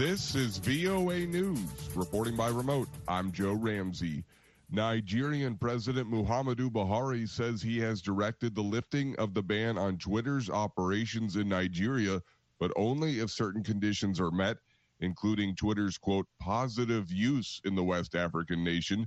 [0.00, 1.60] This is VOA News.
[1.94, 4.24] Reporting by remote, I'm Joe Ramsey.
[4.70, 10.48] Nigerian President Muhammadu Buhari says he has directed the lifting of the ban on Twitter's
[10.48, 12.22] operations in Nigeria,
[12.58, 14.56] but only if certain conditions are met,
[15.00, 19.06] including Twitter's quote, positive use in the West African nation.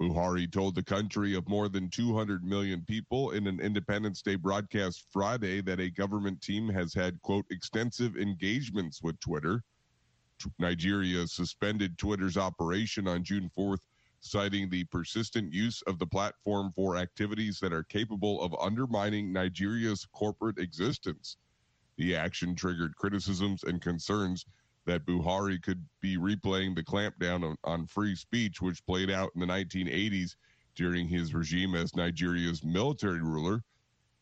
[0.00, 5.04] Buhari told the country of more than 200 million people in an Independence Day broadcast
[5.10, 9.64] Friday that a government team has had, quote, extensive engagements with Twitter.
[10.58, 13.80] Nigeria suspended Twitter's operation on June 4th,
[14.20, 20.06] citing the persistent use of the platform for activities that are capable of undermining Nigeria's
[20.12, 21.36] corporate existence.
[21.96, 24.46] The action triggered criticisms and concerns
[24.86, 29.40] that Buhari could be replaying the clampdown on, on, free speech, which played out in
[29.40, 30.36] the 1980s
[30.74, 33.62] during his regime as Nigeria's military ruler.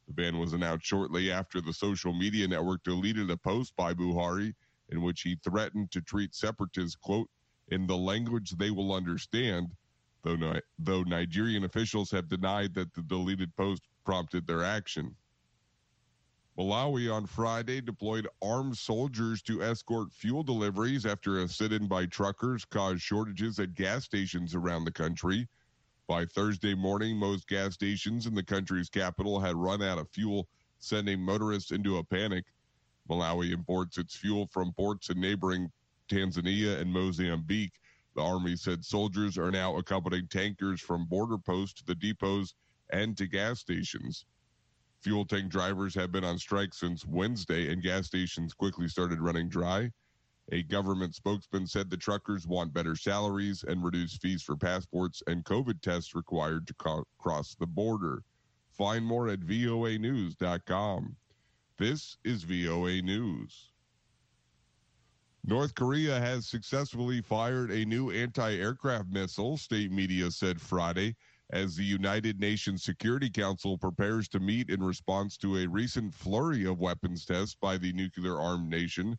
[0.08, 4.54] The ban was announced shortly after the social media network deleted a post by Buhari
[4.88, 7.28] in which he threatened to treat separatists, quote,
[7.68, 9.70] in the language they will understand,
[10.22, 15.16] though, though Nigerian officials have denied that the deleted post prompted their action.
[16.56, 22.06] Malawi on Friday deployed armed soldiers to escort fuel deliveries after a sit in by
[22.06, 25.46] truckers caused shortages at gas stations around the country.
[26.06, 30.48] By Thursday morning, most gas stations in the country's capital had run out of fuel,
[30.78, 32.44] sending motorists into a panic.
[33.08, 35.70] Malawi imports its fuel from ports in neighboring
[36.08, 37.80] Tanzania and Mozambique.
[38.14, 42.54] The Army said soldiers are now accompanying tankers from border posts to the depots
[42.90, 44.24] and to gas stations.
[45.02, 49.48] Fuel tank drivers have been on strike since Wednesday, and gas stations quickly started running
[49.48, 49.90] dry.
[50.52, 55.44] A government spokesman said the truckers want better salaries and reduced fees for passports and
[55.44, 58.22] COVID tests required to co- cross the border.
[58.70, 61.16] Find more at voanews.com.
[61.78, 63.70] This is VOA News.
[65.44, 71.14] North Korea has successfully fired a new anti aircraft missile, state media said Friday
[71.50, 76.64] as the United Nations Security Council prepares to meet in response to a recent flurry
[76.64, 79.18] of weapons tests by the nuclear armed nation.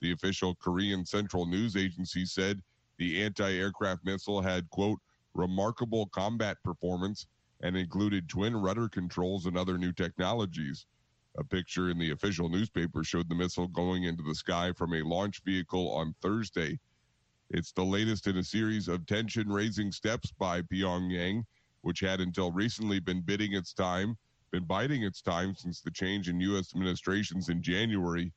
[0.00, 2.62] The official Korean Central News Agency said
[2.98, 5.00] the anti aircraft missile had, quote,
[5.34, 7.26] remarkable combat performance
[7.60, 10.86] and included twin rudder controls and other new technologies.
[11.36, 15.02] A picture in the official newspaper showed the missile going into the sky from a
[15.02, 16.78] launch vehicle on Thursday.
[17.48, 21.46] It's the latest in a series of tension raising steps by Pyongyang,
[21.80, 24.18] which had until recently been bidding its time,
[24.50, 26.74] been biding its time since the change in U.S.
[26.74, 28.30] administrations in January.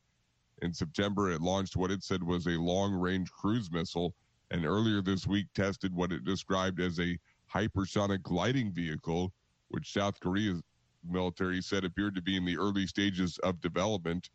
[0.62, 4.14] In September, it launched what it said was a long range cruise missile,
[4.50, 7.18] and earlier this week tested what it described as a
[7.52, 9.34] hypersonic gliding vehicle,
[9.68, 10.62] which South Korea's
[11.10, 14.30] military said appeared to be in the early stages of development.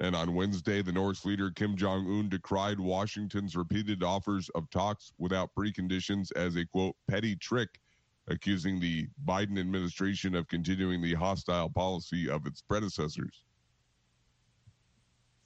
[0.00, 5.12] And on Wednesday, the North's leader Kim Jong un decried Washington's repeated offers of talks
[5.18, 7.80] without preconditions as a quote, petty trick,
[8.28, 13.44] accusing the Biden administration of continuing the hostile policy of its predecessors.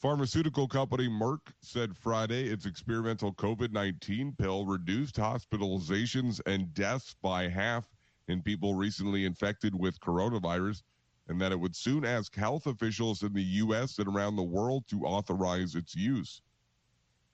[0.01, 7.49] Pharmaceutical company Merck said Friday its experimental COVID 19 pill reduced hospitalizations and deaths by
[7.49, 7.85] half
[8.29, 10.83] in people recently infected with coronavirus
[11.29, 13.99] and that it would soon ask health officials in the U.S.
[13.99, 16.41] and around the world to authorize its use.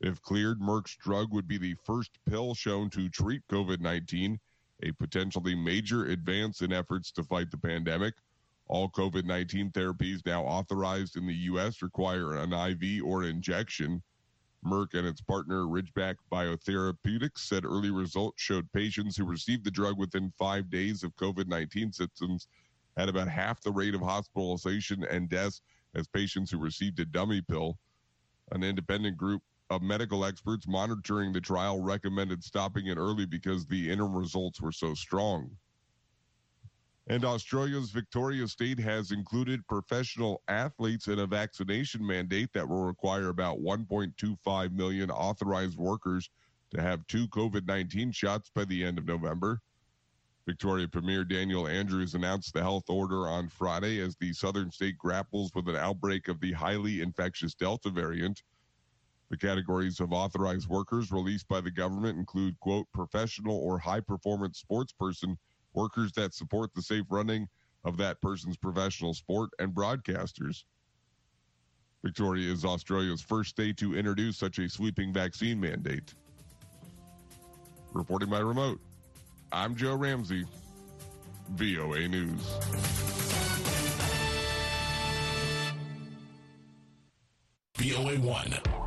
[0.00, 4.38] If cleared, Merck's drug would be the first pill shown to treat COVID 19,
[4.82, 8.14] a potentially major advance in efforts to fight the pandemic.
[8.66, 11.80] All COVID 19 therapies now authorized in the U.S.
[11.80, 14.02] require an IV or injection.
[14.64, 19.98] Merck and its partner Ridgeback Biotherapeutics said early results showed patients who received the drug
[19.98, 22.48] within five days of COVID 19 symptoms
[22.96, 25.60] had about half the rate of hospitalization and deaths
[25.94, 27.78] as patients who received a dummy pill.
[28.52, 33.90] An independent group of medical experts monitoring the trial recommended stopping it early because the
[33.90, 35.50] interim results were so strong.
[37.06, 43.28] And Australia's Victoria State has included professional athletes in a vaccination mandate that will require
[43.28, 46.30] about 1.25 million authorized workers
[46.70, 49.60] to have two COVID 19 shots by the end of November.
[50.46, 55.54] Victoria Premier Daniel Andrews announced the health order on Friday as the southern state grapples
[55.54, 58.42] with an outbreak of the highly infectious Delta variant.
[59.30, 64.58] The categories of authorized workers released by the government include, quote, professional or high performance
[64.58, 65.38] sports person,
[65.74, 67.48] workers that support the safe running
[67.84, 70.64] of that person's professional sport, and broadcasters.
[72.02, 76.14] Victoria is Australia's first state to introduce such a sweeping vaccine mandate.
[77.92, 78.80] Reporting by remote.
[79.52, 80.44] I'm Joe Ramsey,
[81.50, 82.40] VOA News.
[87.78, 88.83] VOA 1.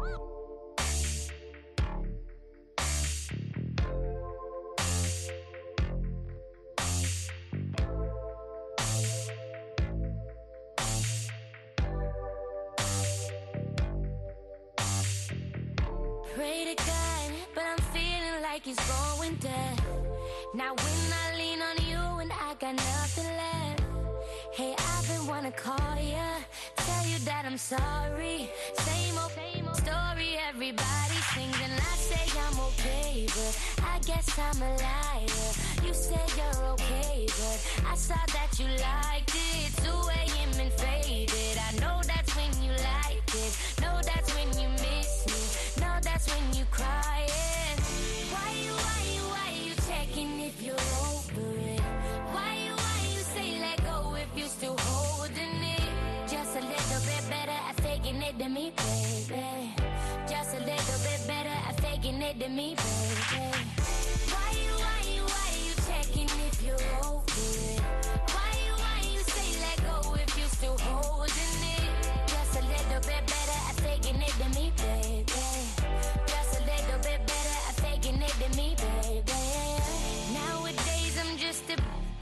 [37.98, 38.97] I saw that you liked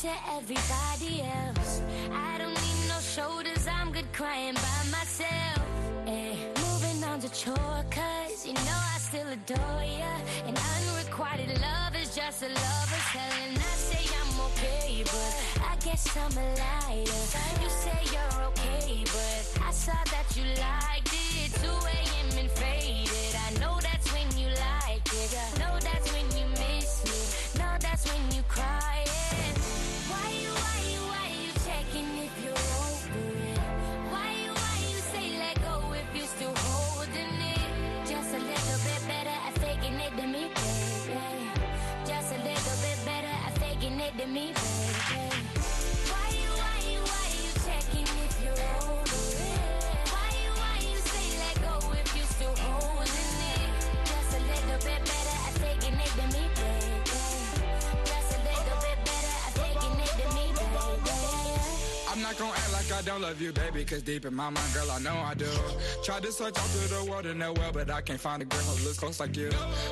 [0.05, 1.81] to everybody else.
[2.11, 5.65] I don't need no shoulders, I'm good crying by myself.
[6.05, 10.13] Eh, moving on to chore, cause you know I still adore ya.
[10.45, 13.33] And unrequited love is just a lover's hell.
[13.47, 15.33] And I say I'm okay, but
[15.71, 17.21] I guess I'm a liar.
[17.63, 21.49] You say you're okay, but I saw that you liked it.
[21.63, 22.29] 2 a.m.
[22.41, 23.33] and faded.
[23.47, 25.33] I know that's when you like it.
[25.57, 26.34] Know that's when
[63.05, 65.49] don't love you, baby, cause deep in my mind, girl, I know I do.
[66.03, 68.61] Tried to search all through the world that well, but I can't find a girl
[68.61, 69.51] who looks close like you.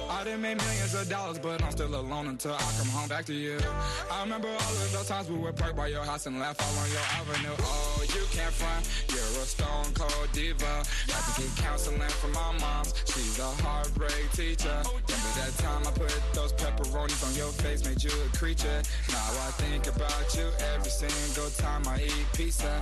[0.09, 3.25] I done made millions of dollars, but I'm still alone until I come home back
[3.25, 3.59] to you.
[4.11, 6.83] I remember all of those times we would park by your house and laugh all
[6.83, 7.55] on your avenue.
[7.61, 10.83] Oh, you can't front, you're a stone cold diva.
[11.13, 14.81] Had to get counseling from my mom, she's a heartbreak teacher.
[14.89, 18.81] Remember that time I put those pepperonis on your face, made you a creature.
[19.09, 22.81] Now I think about you every single time I eat pizza.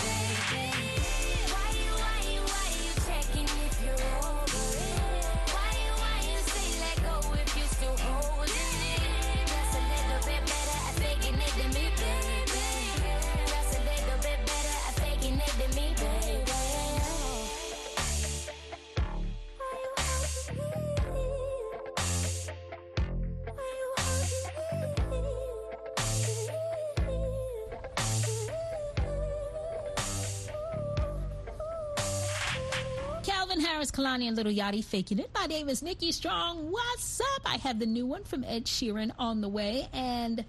[33.89, 35.31] Kehlani, and Lil Yachty faking it.
[35.33, 36.69] My name is Nikki Strong.
[36.69, 37.41] What's up?
[37.45, 39.87] I have the new one from Ed Sheeran on the way.
[39.93, 40.45] And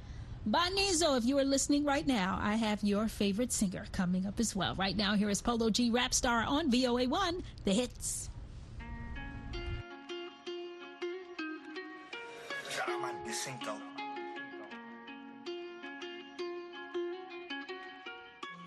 [0.47, 4.55] Bonizo, if you are listening right now, I have your favorite singer coming up as
[4.55, 4.75] well.
[4.75, 8.29] Right now, here is Polo G Rap Star on VOA1, the hits.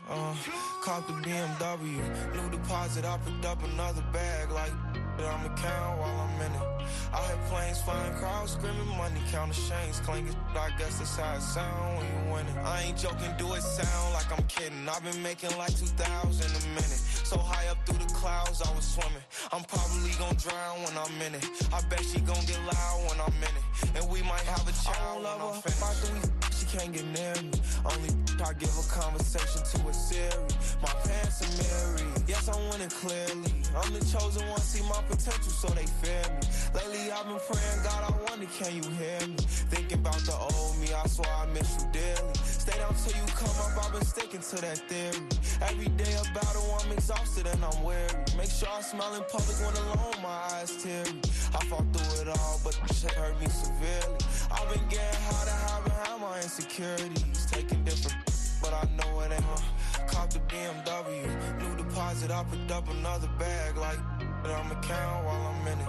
[0.10, 0.36] Uh,
[0.86, 1.98] caught the BMW,
[2.36, 4.72] new deposit, I picked up another bag like
[5.18, 6.76] that I'ma count while I'm in it.
[7.14, 10.36] I hear planes flying, crowds screaming, money counting chains clinking.
[10.56, 12.58] I guess that's how it sound when you winning.
[12.60, 14.88] I ain't joking, do it sound like I'm kidding.
[14.90, 17.02] I've been making like 2,000 a minute.
[17.24, 19.24] So high up through the clouds, I was swimming.
[19.52, 21.46] I'm probably gonna drown when I'm in it.
[21.74, 23.66] I bet she gonna get loud when I'm in it.
[23.96, 25.82] And we might have a child when I'm finished.
[25.82, 26.20] After we
[26.56, 27.52] she can't get near me.
[27.86, 28.12] Only
[28.44, 30.44] I give a conversation to a Siri.
[30.82, 32.28] My pants are mirrored.
[32.28, 33.52] Yes, I'm winning clearly.
[33.76, 36.44] I'm the chosen one, see my potential, so they fear me.
[36.74, 39.36] Lately, I've been praying, God, I wonder, can you hear me?
[39.72, 42.34] Thinking about the old me, I swear I miss you dearly.
[42.44, 45.22] Stay down till you come up, I've been sticking to that theory.
[45.62, 48.10] Every day a battle, I'm exhausted and I'm weary.
[48.38, 51.22] Make sure I smile in public when alone, my eyes teary.
[51.54, 54.18] I fought through it all, but the shit hurt me severely.
[54.52, 57.46] I've been getting high to hide behind my insecurities.
[57.50, 58.18] Taking different,
[58.62, 59.75] but I know it ain't her.
[60.08, 61.60] Cop the BMW.
[61.60, 64.00] New deposit, I picked up another bag like
[64.46, 65.88] I'ma count while I'm in it.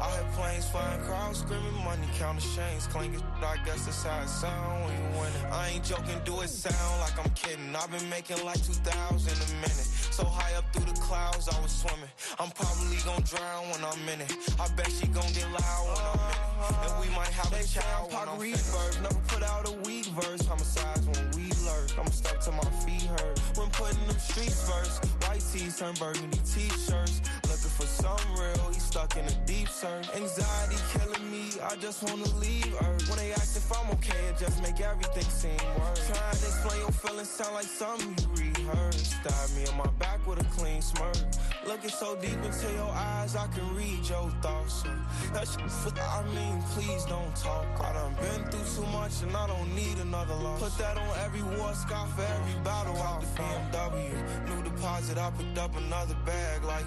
[0.00, 3.22] I hear planes flying, crowds screaming, money counting chains clinking.
[3.42, 5.52] I guess that's how it sound when you win.
[5.52, 7.74] I ain't joking, do it sound like I'm kidding.
[7.74, 9.86] I've been making like 2,000 a minute.
[10.16, 12.10] So high up through the clouds, I was swimming.
[12.38, 14.32] I'm probably gonna drown when I'm in it.
[14.60, 16.46] I bet she gonna get loud when I'm in it.
[16.86, 18.10] And we might have a child.
[18.10, 20.46] Park reverse, never put out a weak verse.
[20.46, 21.90] Homicides when we lurk.
[21.98, 23.38] I'm stuck to my feet hurt.
[23.58, 27.20] When putting them streets first, white tees turn burgundy t-shirts.
[27.50, 30.08] Looking for some real, stuck in a deep search.
[30.14, 33.06] Anxiety killing me, I just wanna leave Earth.
[33.10, 36.00] When they ask if I'm okay, it just make everything seem worse.
[36.08, 39.20] Trying to explain your feelings sound like something you rehearsed.
[39.20, 41.18] Stab me in my back with a clean smirk.
[41.66, 44.82] Looking so deep into your eyes, I can read your thoughts.
[44.82, 44.88] So
[45.34, 47.66] that shit, I mean, please don't talk.
[47.86, 50.62] I done been through too much and I don't need another loss.
[50.62, 52.96] Put that on every war scar for every battle.
[53.02, 54.08] Out the BMW,
[54.48, 56.86] new deposit, I picked up another bag like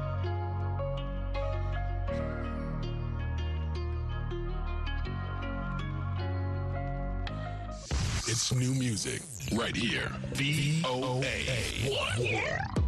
[8.31, 9.21] It's new music
[9.51, 10.09] right here.
[10.35, 11.25] VOA
[11.85, 12.80] 1.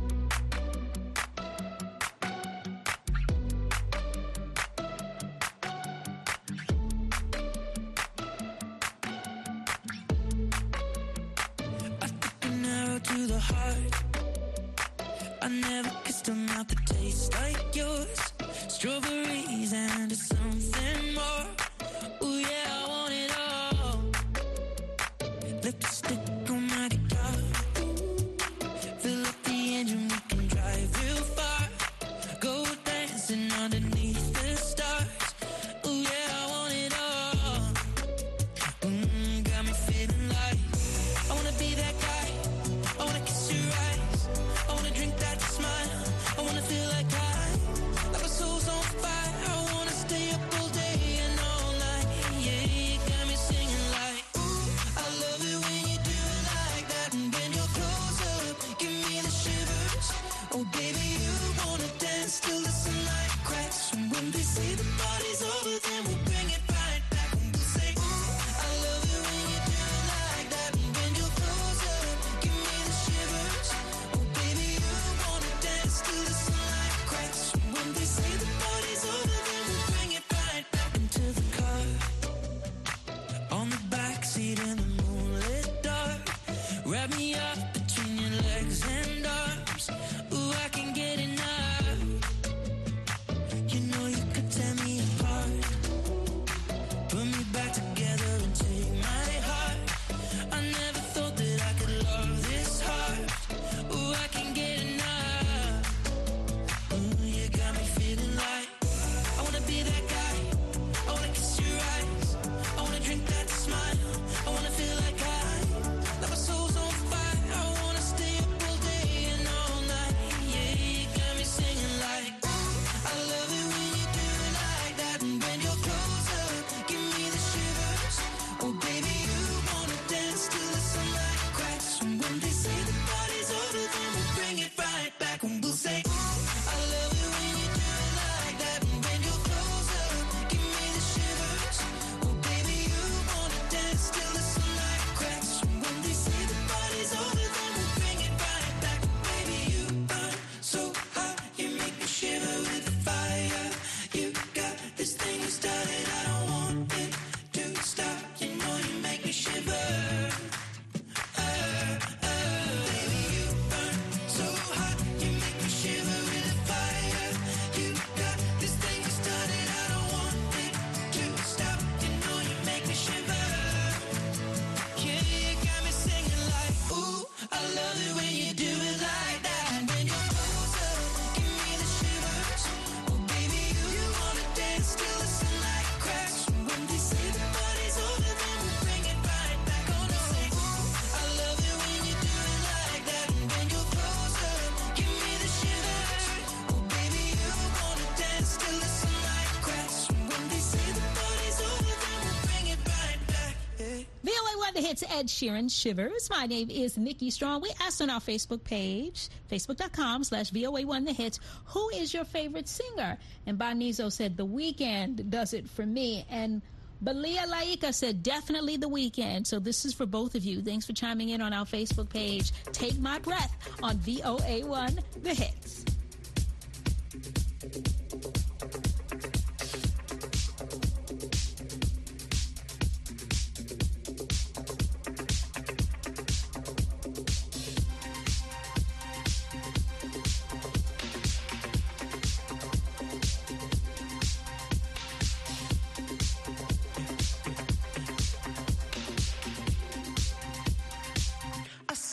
[204.73, 206.29] the hits Ed Sheeran Shivers.
[206.31, 207.61] My name is Nikki Strong.
[207.61, 212.67] We asked on our Facebook page, facebook.com slash VOA1 The Hits, who is your favorite
[212.67, 213.17] singer?
[213.45, 216.25] And Bonizo said, The Weeknd does it for me.
[216.29, 216.61] And
[217.01, 219.45] Balia Laika said, definitely the Weeknd.
[219.45, 220.61] So this is for both of you.
[220.61, 222.51] Thanks for chiming in on our Facebook page.
[222.71, 225.92] Take my breath on VOA1 The Hits.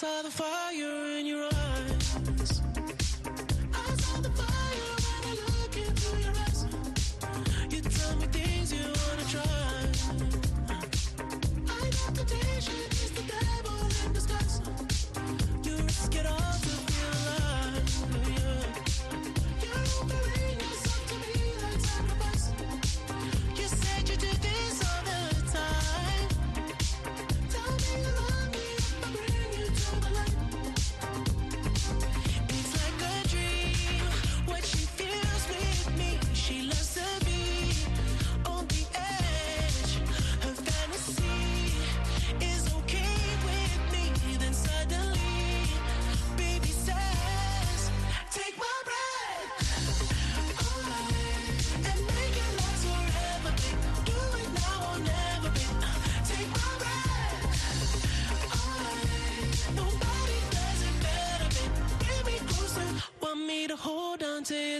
[0.00, 0.69] saw the fire.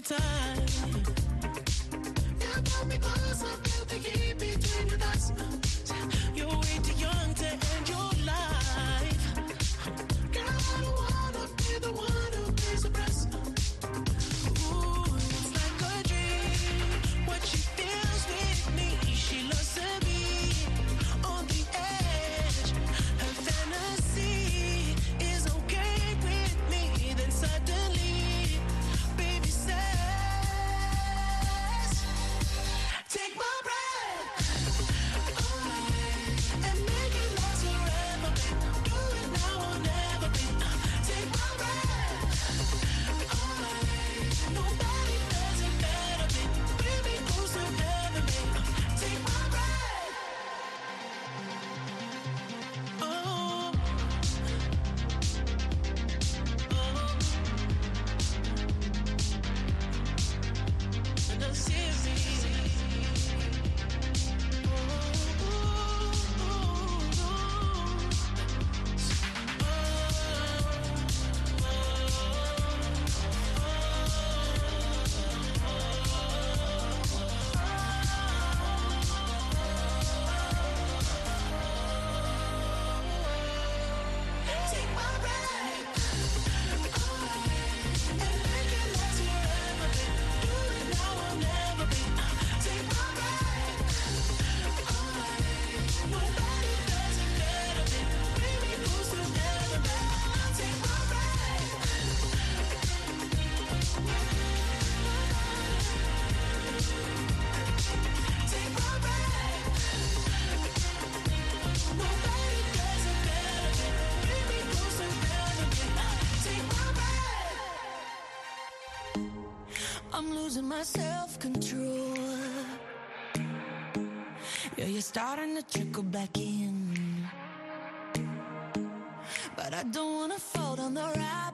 [0.01, 0.70] time.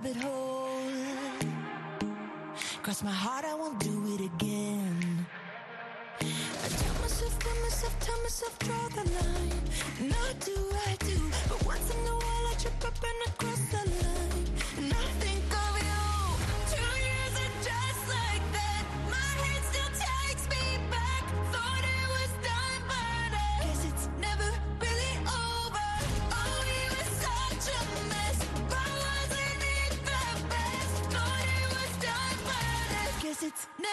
[0.06, 0.68] rabbit hole.
[2.82, 5.26] Cross my heart, I won't do it again.
[6.20, 10.10] I tell myself, tell myself, tell myself, draw the line.
[10.10, 13.60] Not do I do, but once in a while I trip up and I cross
[13.70, 14.25] the line.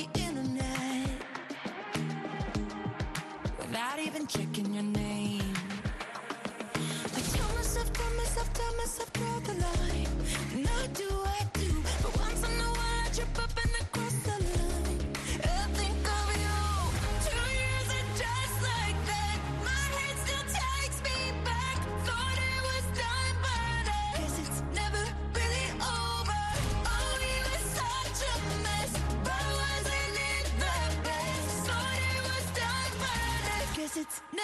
[0.00, 1.10] the internet
[3.58, 4.69] without even checking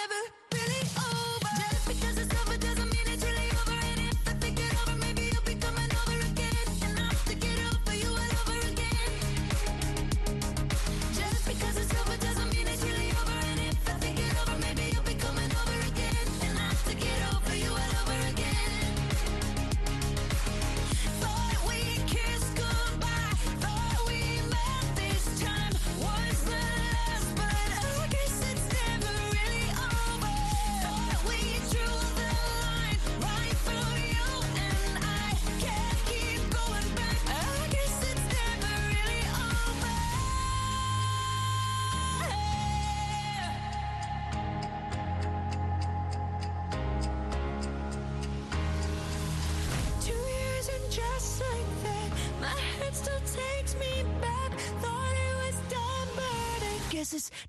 [0.09, 0.46] never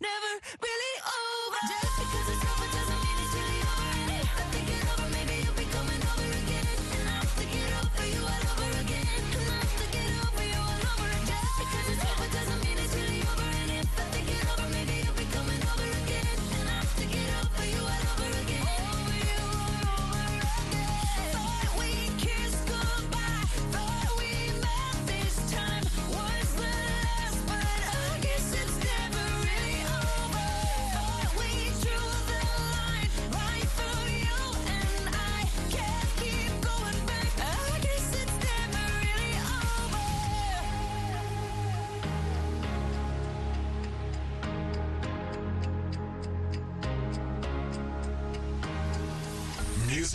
[0.00, 0.27] never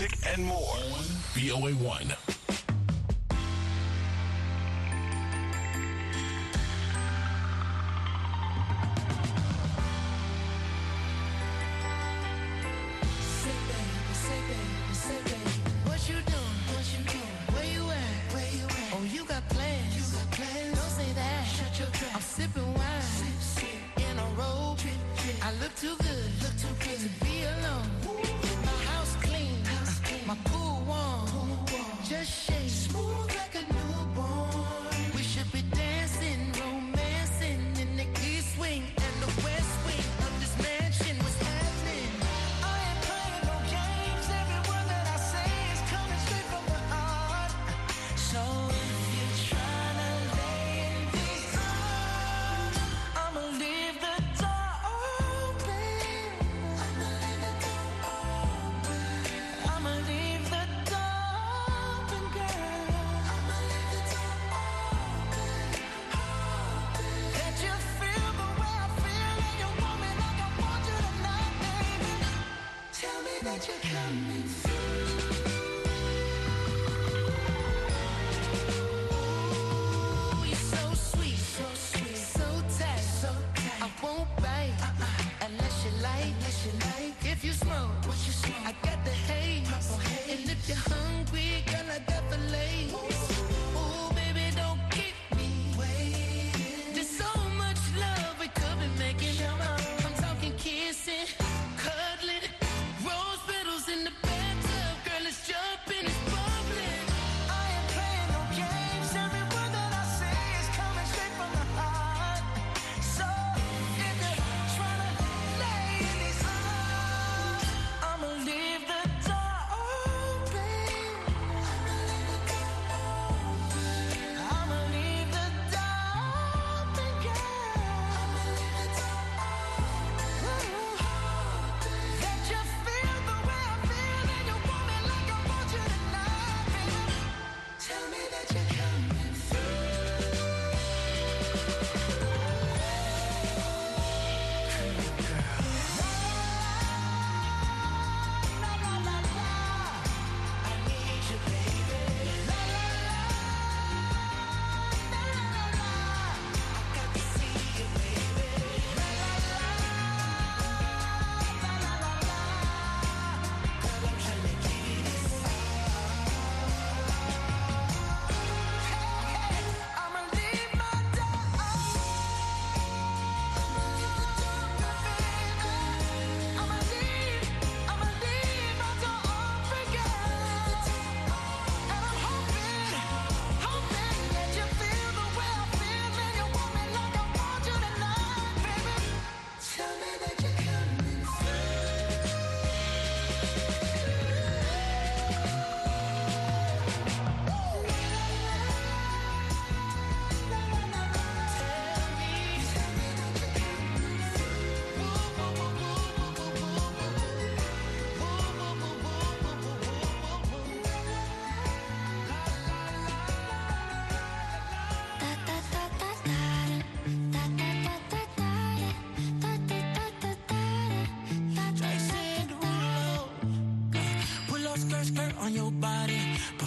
[0.03, 1.03] music, and more on
[1.35, 2.22] VOA1.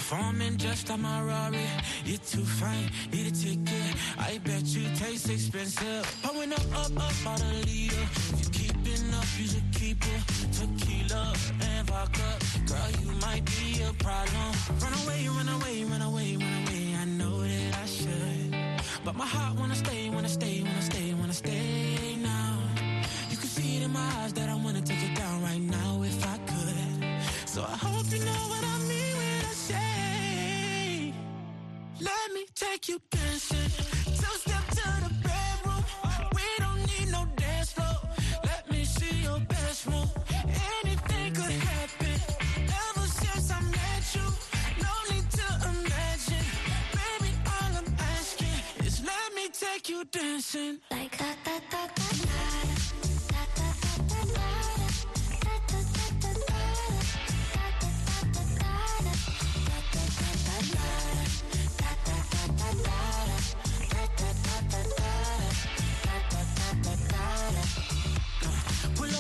[0.09, 1.67] Performing just like my Rari.
[2.05, 3.97] You're too fine, need a ticket.
[4.17, 6.07] I bet you taste expensive.
[6.23, 8.07] Pouring up, up, up out a leader.
[8.31, 10.23] If you keeping up, you should keep it.
[10.53, 12.39] Tequila and vodka.
[12.67, 14.53] Girl, you might be a problem.
[14.79, 16.95] Run away, run away, run away, run away.
[17.03, 18.57] I know that I should.
[19.05, 19.46] But my heart
[50.11, 52.37] dancing like da da da da da.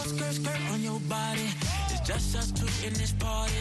[0.06, 1.48] Skirt, skirt on your body.
[1.90, 3.52] It's just us two in this party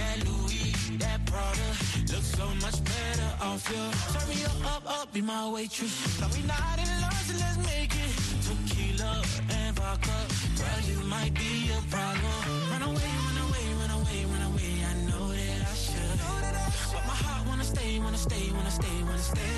[0.00, 1.68] that Louis, that Prada,
[2.12, 3.84] looks so much better off you.
[4.14, 5.92] Turn me up, up, up, be my waitress.
[6.20, 8.12] No, we not in love, so let's make it.
[8.46, 9.22] Tequila
[9.58, 10.18] and vodka,
[10.56, 12.40] girl, you might be a problem.
[12.72, 14.72] Run away, run away, run away, run away.
[14.90, 16.18] I know that I should,
[16.94, 19.56] but my heart wanna stay, wanna stay, wanna stay, wanna stay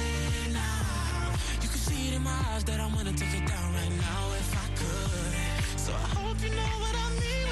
[0.50, 1.38] now.
[1.62, 4.22] You can see it in my eyes that I wanna take it down right now
[4.42, 5.81] if I could.
[5.85, 7.52] So I hope you know what I mean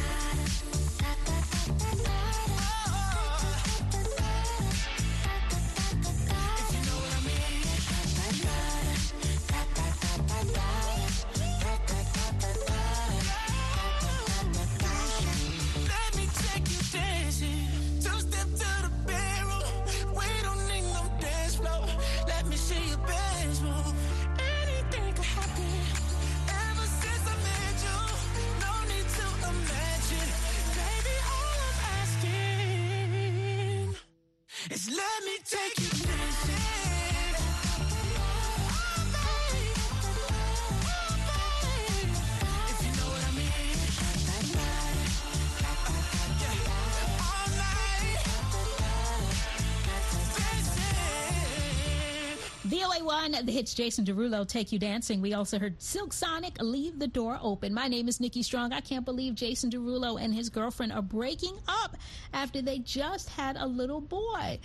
[53.01, 55.21] One the hits Jason Derulo, Take You Dancing.
[55.21, 57.73] We also heard Silk Sonic, Leave the Door Open.
[57.73, 58.73] My name is Nikki Strong.
[58.73, 61.97] I can't believe Jason Derulo and his girlfriend are breaking up
[62.33, 64.59] after they just had a little boy.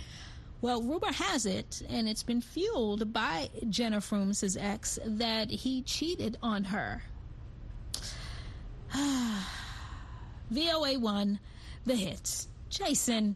[0.61, 6.37] Well, rumor has it, and it's been fueled by Jena Frumes, ex, that he cheated
[6.41, 7.03] on her.
[10.53, 11.39] VOA1,
[11.85, 12.47] the hits.
[12.69, 13.35] Jason